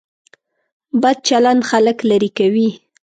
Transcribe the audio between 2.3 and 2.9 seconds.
کوي.